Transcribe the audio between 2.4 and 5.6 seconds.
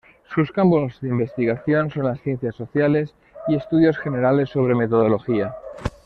sociales y estudios generales sobre metodología.